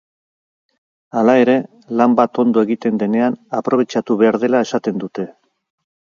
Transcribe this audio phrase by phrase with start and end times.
[1.19, 1.55] Hala ere,
[1.99, 5.29] lan bat ondo egiten denean aprobetxatu behar dela esaten dute.